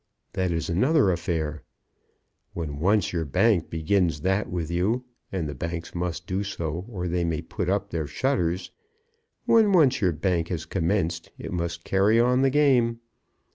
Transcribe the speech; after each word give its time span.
That 0.33 0.49
is 0.51 0.67
another 0.67 1.11
affair. 1.11 1.61
When 2.53 2.79
once 2.79 3.13
your 3.13 3.23
bank 3.23 3.69
begins 3.69 4.21
that 4.21 4.49
with 4.49 4.71
you, 4.71 5.05
and 5.31 5.47
the 5.47 5.53
banks 5.53 5.93
must 5.93 6.25
do 6.25 6.43
so, 6.43 6.87
or 6.89 7.07
they 7.07 7.23
may 7.23 7.43
put 7.43 7.69
up 7.69 7.91
their 7.91 8.07
shutters, 8.07 8.71
when 9.45 9.73
once 9.73 10.01
your 10.01 10.11
bank 10.13 10.47
has 10.47 10.65
commenced, 10.65 11.29
it 11.37 11.51
must 11.51 11.83
carry 11.83 12.19
on 12.19 12.41
the 12.41 12.49
game. 12.49 12.99